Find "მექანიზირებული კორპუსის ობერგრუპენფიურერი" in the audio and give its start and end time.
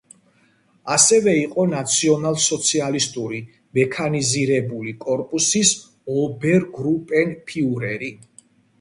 3.81-8.15